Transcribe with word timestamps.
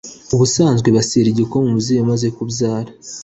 ubusanzwe 0.35 0.87
basera 0.95 1.27
igikoma 1.31 1.65
umubyeyi 1.67 2.01
umaze 2.03 2.27
kubyara 2.35 2.91